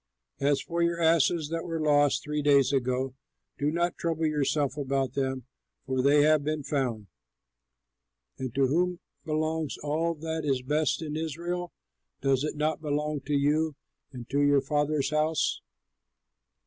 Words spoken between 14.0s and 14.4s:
and